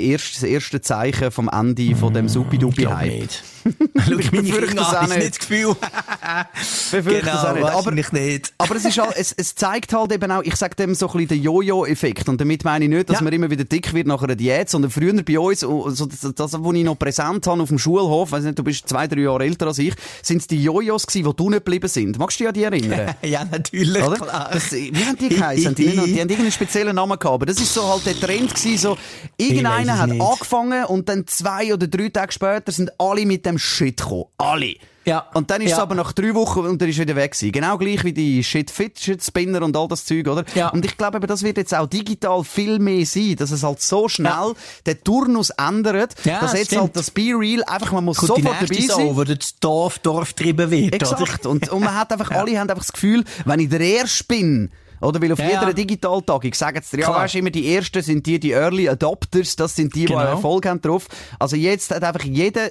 [0.00, 3.28] erste, das erste Zeichen vom Ende von dem Supi-Dupi-Hype.
[3.64, 5.76] Schau ich meine Kinder an, ist nicht das Gefühl.
[6.90, 7.64] genau, das nicht.
[7.64, 8.52] Aber, nicht.
[8.58, 11.12] aber es, ist halt, es, es zeigt halt eben auch, ich sage dem so ein
[11.12, 12.28] bisschen den Jojo-Effekt.
[12.28, 13.24] Und damit meine ich nicht, dass ja.
[13.24, 16.52] man immer wieder dick wird nach einer Diät, sondern früher bei uns, so das, das,
[16.52, 19.44] was ich noch präsent habe auf dem Schulhof, weiß nicht, du bist zwei, drei Jahre
[19.44, 22.18] älter als ich, sind es die Jojos gewesen, die du nicht geblieben sind.
[22.18, 23.14] Magst du dich an die erinnern?
[23.22, 24.16] ja, natürlich, Oder?
[24.16, 24.50] klar.
[24.52, 25.74] Das, wie haben die geheißen?
[25.74, 27.34] die, die, haben irgendeinen speziellen Namen gehabt.
[27.34, 28.98] Aber das ist so halt der Trend gewesen, so,
[29.36, 30.20] irgendeiner hat nicht.
[30.20, 34.24] angefangen und dann zwei oder drei Tage später sind alle mit dem Shit gekommen.
[34.38, 34.76] Alle.
[35.04, 35.26] Ja.
[35.34, 35.76] Und dann ist ja.
[35.76, 37.52] es aber nach drei Wochen und er ist wieder weg gewesen.
[37.52, 40.44] Genau gleich wie die Shit Fit Shit Spinner und all das Zeug, oder?
[40.54, 40.68] Ja.
[40.68, 44.08] Und ich glaube, das wird jetzt auch digital viel mehr sein, dass es halt so
[44.08, 44.54] schnell ja.
[44.86, 46.82] den Turnus ändert, ja, dass jetzt stimmt.
[46.82, 48.88] halt das Be Real einfach, man muss Gut, sofort dabei sein.
[48.88, 51.46] So, wo das Dorf, Dorf getrieben wird, Exakt.
[51.46, 54.70] Und, und man hat einfach, alle haben einfach das Gefühl, wenn ich der Erste bin,
[55.00, 55.20] oder?
[55.20, 55.72] Weil auf ja, jeder ja.
[55.72, 59.56] Digitaltag, ich sage jetzt dir, ja, weißt, immer die Ersten sind die, die Early Adopters,
[59.56, 60.20] das sind die, genau.
[60.20, 61.08] die Erfolg haben drauf.
[61.40, 62.70] Also jetzt hat einfach jeder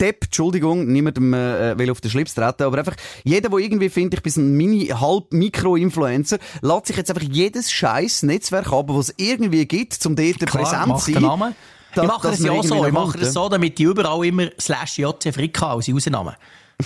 [0.00, 4.26] Depp, Entschuldigung, niemandem äh, will auf den Schlips treten, aber einfach jeder, der irgendwie findet,
[4.26, 9.66] ich bin ein Mini-Halb-Mikro-Influencer, lässt sich jetzt einfach jedes scheiß Netzwerk ab, was es irgendwie
[9.66, 11.22] gibt, zum dort präsent zu sein.
[11.22, 11.54] Namen.
[11.94, 12.86] Da, ich mache das ja auch so.
[12.86, 16.34] Ich mache das so, damit die überall immer slash JC Frika als Rausnahmen.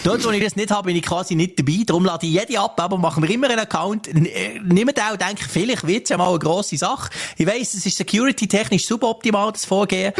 [0.04, 1.82] Dort, wo ich das nicht habe, bin ich quasi nicht dabei.
[1.84, 4.08] Darum lade ich jede ab, aber machen wir immer einen Account.
[4.08, 7.10] Äh, niemand auch denkt, vielleicht wird es ja mal eine grosse Sache.
[7.36, 10.12] Ich weiss, es ist security-technisch suboptimal, das Vorgehen.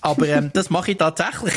[0.00, 1.54] aber ähm, das mache ich tatsächlich.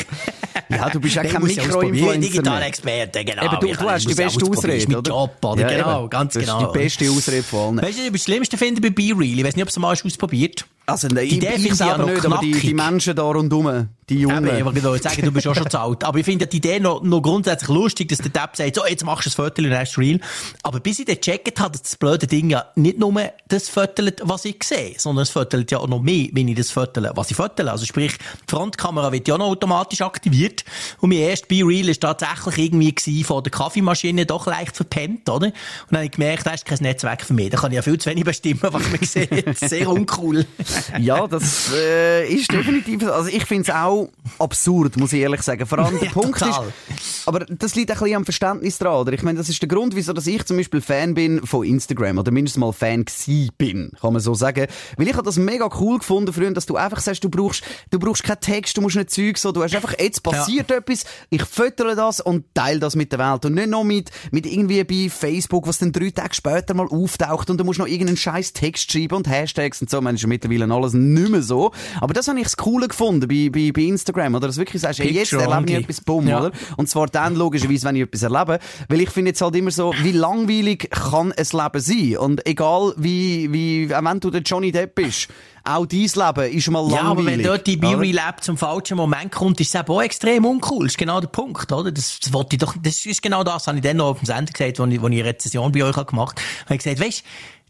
[0.68, 2.20] ja, du bist ja kein Mikroinfluencer.
[2.20, 3.44] Digitalexperte, genau.
[3.44, 5.10] Eben, du, du hast die beste Ausrede, oder?
[5.10, 5.62] Job, oder?
[5.62, 6.10] Ja, genau, eben.
[6.10, 6.60] ganz genau.
[6.60, 7.88] Das ist die beste Ausrede von allen.
[7.88, 9.38] Weißt du, was ich das Schlimmste finde bei BeReal?
[9.38, 12.26] Ich weiß nicht, ob du es mal ausprobiert also, die Idee ich, ich selber nicht,
[12.26, 14.46] aber die, die Menschen da rundherum, die Jungen.
[14.46, 16.04] Eben, ich wollte sagen, du bist auch schon zu alt.
[16.04, 19.02] Aber ich finde die Idee noch, noch grundsätzlich lustig, dass der Depp sagt, so, jetzt
[19.02, 20.20] machst du ein Foto und dann ist real.
[20.62, 23.14] Aber bis ich dann gecheckt habe, das blöde Ding ja nicht nur
[23.48, 26.70] das fötelt, was ich sehe, sondern es fötelt ja auch noch mehr, wenn ich das
[26.70, 27.70] fötele, was ich fötele.
[27.70, 30.64] Also sprich, die Frontkamera wird ja noch automatisch aktiviert.
[31.00, 35.30] Und mein erst Be Real ist tatsächlich irgendwie gewesen, von der Kaffeemaschine doch leicht verpennt,
[35.30, 35.46] oder?
[35.46, 35.54] Und
[35.90, 37.48] dann habe ich gemerkt, das ist kein Netzwerk für mich.
[37.48, 39.58] Da kann ich ja viel zu wenig bestimmen, was man sieht.
[39.58, 40.44] Sehr uncool
[40.98, 43.04] ja, das äh, ist definitiv.
[43.08, 44.08] Also ich finde es auch
[44.38, 45.66] absurd, muss ich ehrlich sagen.
[45.66, 46.66] Vor allem der ja, Punkt total.
[46.88, 48.94] ist, aber das liegt ein bisschen am Verständnis dran.
[48.94, 49.12] Oder?
[49.12, 52.18] Ich meine, das ist der Grund, wieso dass ich zum Beispiel Fan bin von Instagram
[52.18, 54.66] oder mindestens mal Fan gsi bin, kann man so sagen.
[54.96, 57.98] Weil ich habe das mega cool gefunden früher, dass du einfach sagst, du brauchst, du
[57.98, 60.76] brauchst keinen Text, du musst nicht Zeug so, du hast einfach jetzt passiert ja.
[60.76, 64.46] etwas, ich fötere das und teile das mit der Welt und nicht noch mit mit
[64.46, 68.16] irgendwie bei Facebook, was dann drei Tage später mal auftaucht und du musst noch irgendeinen
[68.16, 70.00] scheiß Text schreiben und Hashtags und so.
[70.00, 71.72] Man ist mittlerweile mittlerweile alles nicht mehr so.
[72.00, 74.46] Aber das habe ich das Coole gefunden bei, bei, bei Instagram, oder?
[74.46, 76.40] Dass du wirklich sagst, hey, jetzt erlebe ich etwas Bumm, ja.
[76.40, 76.52] oder?
[76.76, 78.58] Und zwar dann logischerweise, wenn ich etwas erlebe.
[78.88, 82.16] Weil ich finde jetzt halt immer so, wie langweilig kann ein Leben sein?
[82.18, 85.28] Und egal wie, wie, wenn du der Johnny Depp bist,
[85.66, 86.92] auch dein Leben ist mal langweilig.
[86.92, 90.44] Ja, aber wenn dort die Be-Real-App zum falschen Moment kommt, ist es eben auch extrem
[90.44, 90.84] uncool.
[90.84, 91.90] Das ist genau der Punkt, oder?
[91.90, 94.26] Das, das wollte ich doch, das ist genau das, habe ich dann noch auf dem
[94.26, 96.64] Sender gesagt, wo ich, wo ich eine Rezession bei euch gemacht habe.
[96.66, 97.24] Habe ich gesagt, weißt,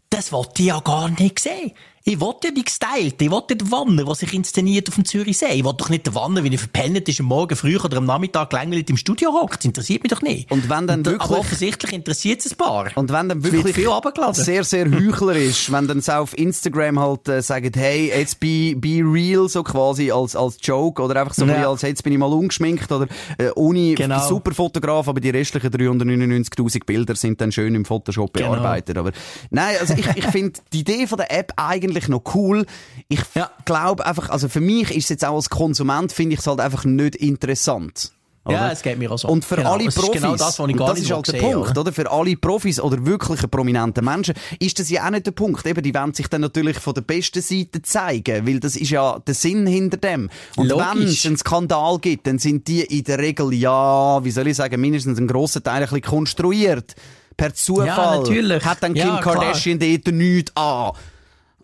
[0.09, 1.71] das wollte ich ja gar nicht sehen.
[2.07, 5.53] Ich wollte ja die gestylte, ich wollte den Wanner, der sich inszeniert auf dem Zürichsee.
[5.53, 8.05] Ich wollte doch nicht den Wanner, wie er verpennt ist, am Morgen früh oder am
[8.05, 9.57] Nachmittag gelangweilt im Studio hockt.
[9.57, 10.51] Das interessiert mich doch nicht.
[10.51, 11.23] Und wenn dann wirklich...
[11.23, 12.91] Aber offensichtlich interessiert es ein paar.
[12.93, 13.89] Und wenn dann wirklich viel
[14.33, 18.75] sehr, sehr heuchler ist, wenn dann so auf Instagram halt äh, sagen, hey, jetzt be,
[18.77, 21.67] be real, so quasi als, als Joke oder einfach so ja.
[21.67, 23.07] als jetzt bin ich mal ungeschminkt oder
[23.39, 24.27] äh, ohne genau.
[24.27, 28.51] super Fotograf, aber die restlichen 399'000 Bilder sind dann schön im Photoshop genau.
[28.51, 28.95] bearbeitet.
[28.95, 29.11] Aber
[29.49, 32.65] nein, also ich, ich finde die Idee von der App eigentlich eigentlich noch cool.
[33.07, 33.49] Ich ja.
[33.65, 36.59] glaube einfach, also für mich ist es jetzt auch als Konsument, finde ich es halt
[36.59, 38.11] einfach nicht interessant.
[38.45, 38.57] Oder?
[38.57, 39.27] Ja, es geht mir auch so.
[39.27, 41.91] Und für genau, alle Profis, genau das, gar das ist halt der sehen, Punkt, oder?
[41.91, 45.65] Für alle Profis oder wirkliche prominente Menschen ist das ja auch nicht der Punkt.
[45.65, 49.17] Eben, die wollen sich dann natürlich von der besten Seite zeigen, weil das ist ja
[49.17, 50.29] der Sinn hinter dem.
[50.57, 54.47] Und wenn es einen Skandal gibt, dann sind die in der Regel, ja, wie soll
[54.47, 56.93] ich sagen, mindestens einen grossen Teil ein bisschen konstruiert.
[57.37, 58.31] Per Zufall.
[58.31, 58.63] Ja.
[58.63, 60.91] Hat dann Kim ja, Kardashian dort nichts an.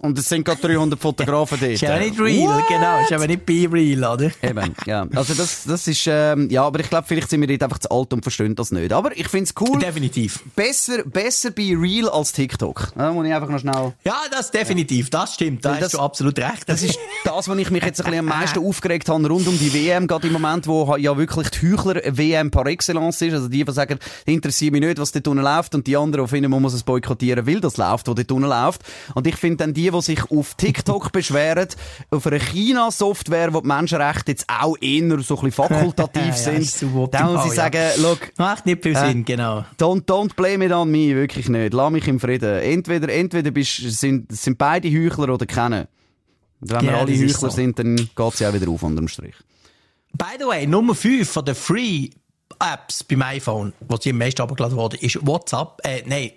[0.02, 1.74] Und es sind gerade 300 Fotografen dort.
[1.74, 2.68] Ist ja nicht real, What?
[2.68, 3.02] genau.
[3.02, 4.32] Ist aber nicht be real, oder?
[4.42, 5.06] Eben, ja.
[5.16, 7.92] Also das, das ist, ähm, ja, aber ich glaube, vielleicht sind wir dort einfach zu
[7.92, 8.92] alt und verstehen das nicht.
[8.94, 9.80] Aber ich finde es cool.
[9.80, 10.44] Definitiv.
[10.56, 12.94] Besser, besser be real als TikTok.
[12.96, 13.94] Da muss ich einfach noch schnell.
[14.04, 15.10] Ja, das definitiv.
[15.12, 15.64] Das stimmt.
[15.64, 16.68] Da hast du absolut recht.
[16.68, 19.58] Das ist das, was ich mich jetzt ein bisschen am meisten aufgeregt habe rund um
[19.60, 23.34] die WM, gerade im Moment, wo ja wirklich die Heuchler-WM par excellence ist.
[23.34, 26.30] Also die, die sagen, interessiert mich nicht, was dort unten läuft und die anderen, die
[26.32, 28.82] finden, man muss es boykottieren, weil das läuft, was dort unten läuft.
[29.14, 31.67] Und ich finde dann die, die sich auf TikTok beschweren,
[32.10, 36.65] auf einer China-Software, wo die Menschenrechte jetzt auch eher so ein bisschen fakultativ ja, sind,
[36.65, 39.65] so dann muss ich sagen, look, macht nicht viel Sinn, äh, genau.
[39.80, 41.73] Don't, don't blame it on me, wirklich nicht.
[41.73, 42.60] Lass mich im Frieden.
[42.60, 45.88] Entweder, entweder bist, sind, sind beide Heuchler oder keine.
[46.60, 47.49] Und wenn yeah, wir alle Heuchler so.
[47.49, 49.36] sind, dann geht es ja auch wieder auf unterm Strich.
[50.13, 52.10] By the way, Nummer 5 von der Free
[52.60, 56.32] Apps beim iPhone, was die am meisten abgeladen wurde, ist WhatsApp, äh, nein,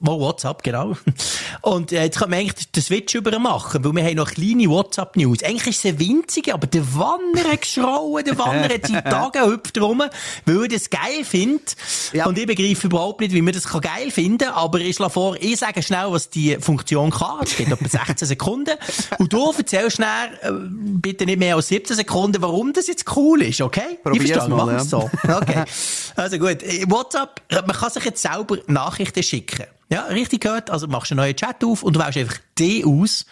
[0.00, 0.96] WhatsApp, genau.
[1.62, 4.68] Und äh, jetzt kann man eigentlich den Switch über machen, weil wir haben noch kleine
[4.68, 5.42] WhatsApp-News.
[5.42, 9.50] Eigentlich ist es eine winzige, aber der Wanner hat geschrauen, der Wanner hat seit Tagen
[9.50, 10.02] hüpft rum,
[10.46, 11.76] weil er das geil findet.
[12.12, 12.26] Ja.
[12.26, 15.36] Und ich begreife überhaupt nicht, wie man das geil finden kann, aber ich schlage vor,
[15.40, 17.40] ich sage schnell, was die Funktion kann.
[17.42, 18.74] Es geht etwa 16 Sekunden.
[19.18, 20.08] Und du erzählst schnell,
[20.42, 23.98] äh, bitte nicht mehr als 17 Sekunden, warum das jetzt cool ist, okay?
[24.02, 24.84] Probier's ich verstehe, mal, ja.
[24.84, 25.10] so.
[25.22, 25.51] Okay.
[26.16, 29.66] Also gut, WhatsApp, man kann sich jetzt selber Nachrichten schicken.
[29.90, 30.70] Ja, richtig gehört.
[30.70, 33.26] Also machst du einen neuen Chat auf und du wählst einfach die aus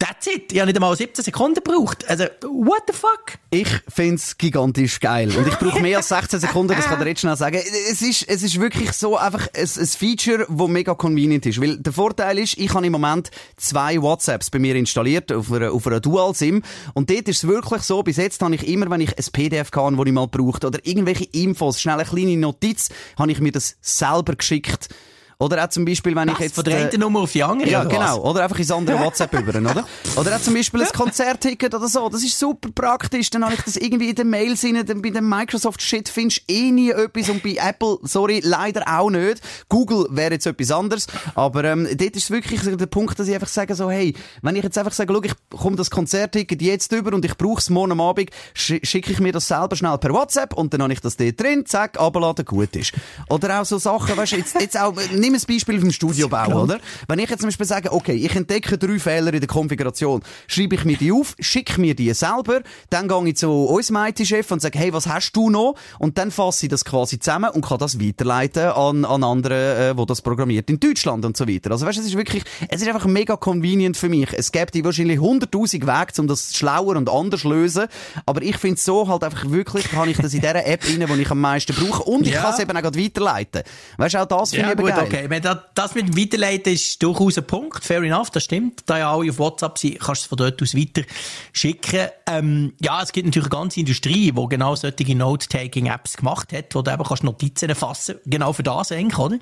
[0.00, 0.50] That's it.
[0.50, 2.08] Ich habe nicht einmal 17 Sekunden gebraucht.
[2.08, 3.34] Also, what the fuck?
[3.50, 5.30] Ich find's gigantisch geil.
[5.36, 7.60] Und ich brauche mehr als 16 Sekunden, das kann ich jetzt schnell sagen.
[7.90, 11.60] Es ist, es ist wirklich so einfach ein, ein Feature, das mega convenient ist.
[11.60, 15.70] Weil der Vorteil ist, ich habe im Moment zwei WhatsApps bei mir installiert auf einer,
[15.70, 16.62] auf einer Dual-SIM.
[16.94, 19.70] Und dort ist es wirklich so, bis jetzt habe ich immer, wenn ich ein PDF
[19.70, 23.52] kann, das ich mal braucht, oder irgendwelche Infos, schnell eine kleine Notiz, habe ich mir
[23.52, 24.88] das selber geschickt
[25.40, 26.54] oder auch zum Beispiel, wenn Was, ich jetzt...
[26.54, 27.70] Von der einen äh, Nummer auf die andere?
[27.70, 28.20] Ja, genau.
[28.20, 29.86] Oder einfach ins andere WhatsApp über, oder?
[30.16, 32.10] Oder auch zum Beispiel ein Konzertticket oder so.
[32.10, 33.30] Das ist super praktisch.
[33.30, 34.84] Dann habe ich das irgendwie in den Mails rein.
[34.84, 37.30] Dann bei dem Microsoft-Shit findest du eh nie etwas.
[37.30, 39.40] Und bei Apple, sorry, leider auch nicht.
[39.70, 41.06] Google wäre jetzt etwas anderes.
[41.34, 44.62] Aber ähm, dort ist wirklich der Punkt, dass ich einfach sage so, hey, wenn ich
[44.62, 47.92] jetzt einfach sage, schau, ich komme das Konzertticket jetzt über und ich brauche es morgen
[47.92, 51.00] am Abend, sch schicke ich mir das selber schnell per WhatsApp und dann habe ich
[51.00, 52.92] das dort drin, zack, abladen, gut ist.
[53.30, 56.78] Oder auch so Sachen, weißt du, jetzt, jetzt auch, nimm ein Beispiel vom Studiobau, oder?
[57.08, 60.74] Wenn ich jetzt zum Beispiel sage, okay, ich entdecke drei Fehler in der Konfiguration, schreibe
[60.74, 64.60] ich mir die auf, schicke mir die selber, dann gehe ich zu unserem IT-Chef und
[64.60, 65.74] sage, hey, was hast du noch?
[65.98, 69.96] Und dann fasse ich das quasi zusammen und kann das weiterleiten an, an andere, äh,
[69.96, 71.70] wo das programmiert in Deutschland und so weiter.
[71.70, 74.28] Also weißt, es ist wirklich, es ist einfach mega convenient für mich.
[74.32, 77.86] Es gibt wahrscheinlich hunderttausend Wege, um das schlauer und anders zu lösen,
[78.26, 81.22] aber ich finde so halt einfach wirklich, habe ich das in dieser App rein, die
[81.22, 82.42] ich am meisten brauche und ich ja.
[82.42, 83.62] kann es eben auch weiterleiten.
[83.96, 85.04] Weißt du, auch das finde ja, ich eben gut, geil.
[85.04, 85.19] Okay.
[85.28, 87.84] Wenn das mit dem Weiterleiten ist durchaus ein Punkt.
[87.84, 88.82] Fair enough, das stimmt.
[88.86, 91.02] Da ja alle auf WhatsApp sind, kannst du es von dort aus weiter
[91.52, 92.08] schicken.
[92.26, 96.82] Ähm, ja, es gibt natürlich eine ganze Industrie, die genau solche Note-Taking-Apps gemacht hat, wo
[96.82, 99.38] du eben kannst Notizen erfassen Genau für das eigentlich, oder?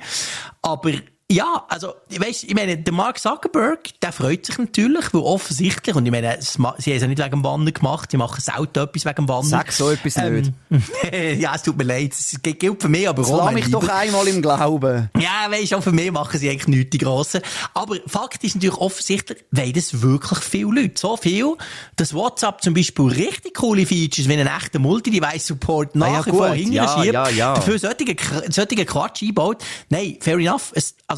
[0.62, 0.92] Aber
[1.30, 6.06] Ja, also, weißt, ich meine, der Mark Zuckerberg, der freut sich natürlich, weil offensichtlich, und
[6.06, 9.04] ich meine, sie haben es ja nicht wegen dem Wandern gemacht, die machen selten etwas
[9.04, 9.44] wegen dem Wandern.
[9.44, 10.82] Sag so etwas ähm, nicht.
[11.38, 13.44] ja, es tut mir leid, es gilt für mich, aber auch.
[13.44, 15.10] Lass mich doch einmal im Glauben.
[15.18, 17.42] Ja, weißt, auch für mich machen sie eigentlich nichts, die Grossen.
[17.74, 21.56] Aber Fakt ist natürlich offensichtlich, weil das wirklich viele Leute, so viel,
[21.96, 26.30] dass WhatsApp zum Beispiel richtig coole Features, wie einen echten Multi-Device-Support nach ah, ja, wie
[26.30, 27.54] vor ja, ja, ja.
[27.54, 28.16] dafür solche,
[28.48, 29.62] solche Quatsch einbaut.
[29.90, 30.72] Nein, fair enough.
[30.74, 31.17] Es, also,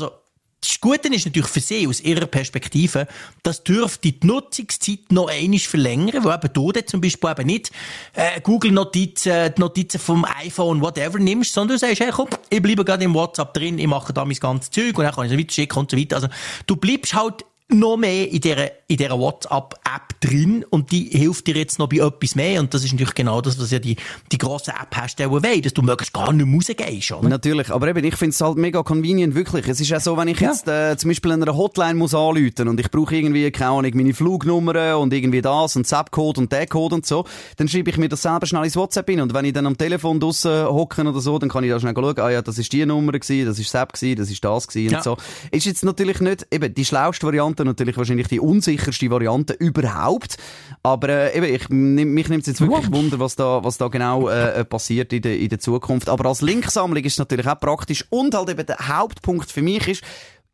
[0.60, 3.06] das Gute ist natürlich für sie aus ihrer Perspektive,
[3.42, 7.70] das dürfte die Nutzungszeit noch einmal verlängern, weil eben du zum Beispiel eben nicht
[8.14, 12.84] äh, Google-Notizen, die Notizen vom iPhone, whatever nimmst, sondern du sagst, hey komm, ich bleibe
[12.84, 15.38] gerade im WhatsApp drin, ich mache da mein ganzes Zeug und dann kann ich es
[15.38, 16.16] weiter schicken und so weiter.
[16.16, 16.28] Also
[16.66, 21.56] du bleibst halt noch mehr in dieser, in dieser WhatsApp-App drin und die hilft dir
[21.56, 23.96] jetzt noch bei etwas mehr und das ist natürlich genau das, was ja die,
[24.30, 27.28] die grossen App-Hersteller wollen, dass du möglichst gar nicht rausgehst, oder?
[27.28, 29.66] Natürlich, aber eben, ich finde es halt mega convenient, wirklich.
[29.68, 32.78] Es ist ja so, wenn ich jetzt äh, zum Beispiel einer Hotline muss anrufen und
[32.78, 36.96] ich brauche irgendwie, keine Ahnung, meine Flugnummer und irgendwie das und Zap-Code und der Code
[36.96, 37.24] und so,
[37.56, 39.78] dann schreibe ich mir das selber schnell ins WhatsApp hin und wenn ich dann am
[39.78, 42.72] Telefon draussen hocken oder so, dann kann ich da schnell schauen, ah ja, das ist
[42.72, 44.98] die Nummer gewesen, das ist Zap gewesen, das ist das gewesen ja.
[44.98, 45.16] und so.
[45.50, 50.36] Ist jetzt natürlich nicht, eben, die schlauste Variante Variante natürlich wahrscheinlich die unsicherste Variante überhaupt.
[50.82, 52.96] Aber äh, eben, ich, mich nimmt es jetzt wirklich wow.
[52.96, 56.08] Wunder, was da, was da genau äh, passiert in der, in der Zukunft.
[56.08, 58.04] Aber als Linksammlung ist es natürlich auch praktisch.
[58.10, 60.02] Und halt eben der Hauptpunkt für mich ist,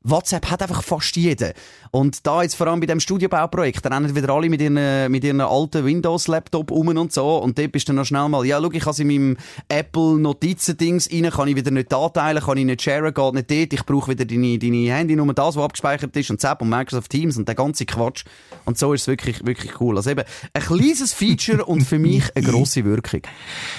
[0.08, 1.52] WhatsApp hat einfach fast jeder.
[1.90, 5.24] Und da jetzt vor allem bei dem Studiobauprojekt, da rennen wieder alle mit ihren, mit
[5.24, 7.38] ihren alten Windows-Laptop um und so.
[7.38, 9.36] Und dort bist du dann noch schnell mal, ja, schau, ich kann in meinem
[9.68, 13.72] Apple-Notizendings rein, kann ich wieder nicht anteilen, kann ich nicht sharen, geht nicht dort.
[13.72, 17.36] Ich brauche wieder deine, deine Handynummer, das, was abgespeichert ist, und Zap und Microsoft Teams
[17.36, 18.24] und der ganze Quatsch.
[18.64, 19.96] Und so ist es wirklich, wirklich cool.
[19.96, 23.22] Also eben, ein kleines Feature und für mich eine grosse Wirkung.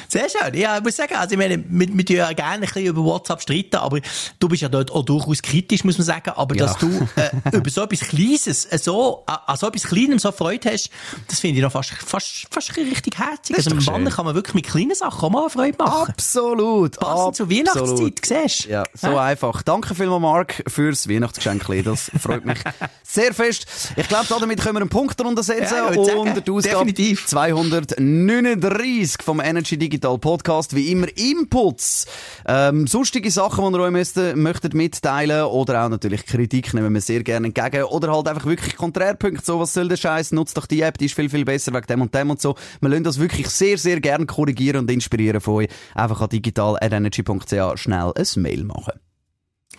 [0.08, 0.54] Sehr schön.
[0.56, 3.42] Ja, ich muss sagen, also ich meine, wir, wir ja gerne ein bisschen über WhatsApp
[3.42, 4.00] streiten, aber
[4.40, 6.66] du bist ja dort auch durchaus kritisch, muss man sagen sagen, aber ja.
[6.66, 10.32] dass du äh, über so etwas Kleines, äh, so, äh, an so etwas Kleinem so
[10.32, 10.90] Freude hast,
[11.28, 13.56] das finde ich noch fast, fast, fast richtig herzig.
[13.56, 16.10] Also mit Mann kann man wirklich mit kleinen Sachen auch mal Freude machen.
[16.12, 17.00] Absolut.
[17.00, 18.70] Passend zur Weihnachtszeit, siehst du?
[18.70, 19.22] Ja, so ja?
[19.22, 19.62] einfach.
[19.64, 21.58] Danke vielmals, Marc, fürs Weihnachtsgeschenk.
[21.84, 22.60] Das freut mich
[23.04, 23.68] sehr fest.
[23.96, 25.76] Ich glaube, damit können wir einen Punkt darunter setzen.
[25.76, 26.18] Ja, und der
[26.54, 27.26] Ausgabe definitiv.
[27.28, 30.76] 239 vom Energy Digital Podcast.
[30.76, 32.06] Wie immer Inputs,
[32.48, 37.24] ähm, sonstige Sachen, die ihr euch möchtet mitteilen oder auch natürlich Kritik nehmen wir sehr
[37.24, 37.84] gerne entgegen.
[37.84, 40.32] Oder halt einfach wirklich Konträrpunkte, so, was soll der Scheiß?
[40.32, 42.56] Nutzt doch die App, die ist viel, viel besser wegen dem und dem und so.
[42.80, 45.70] Wir lassen das wirklich sehr, sehr gerne korrigieren und inspirieren von euch.
[45.96, 49.07] Einfach an digital.energy.ch schnell ein Mail machen.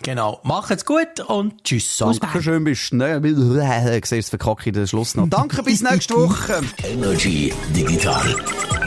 [0.03, 0.39] Genau.
[0.43, 1.97] Macht's gut und tschüss.
[1.97, 3.21] Dankeschön, bist schnell.
[3.21, 3.59] Du
[4.03, 5.27] siehst verkacke in den Schluss noch.
[5.27, 6.61] Danke, bis nächste Woche.
[6.83, 8.35] Energy Digital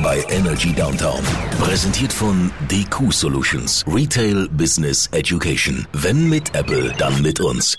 [0.03, 1.23] bei Energy Downtown.
[1.61, 3.85] Präsentiert von DQ Solutions.
[3.87, 5.87] Retail Business Education.
[5.93, 7.79] Wenn mit Apple, dann mit uns.